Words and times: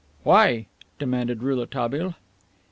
"Why?" 0.23 0.65
demanded 0.97 1.43
Rouletabille. 1.43 2.15